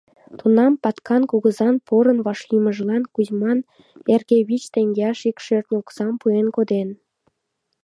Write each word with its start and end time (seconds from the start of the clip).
Тунам 0.39 0.73
Паткан 0.83 1.23
кугызан 1.31 1.75
порын 1.87 2.19
вашлиймыжлан 2.25 3.03
Кузьман 3.13 3.59
эрге 4.13 4.37
вич 4.47 4.63
теҥгеаш 4.73 5.19
ик 5.29 5.37
шӧртньӧ 5.45 5.75
оксам 5.81 6.13
пуэн 6.21 6.47
коден. 6.55 6.89